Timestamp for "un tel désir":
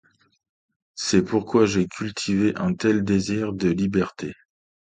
2.55-3.53